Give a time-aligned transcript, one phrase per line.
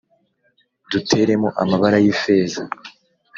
[0.89, 2.61] Duteremo amabara y’ifeza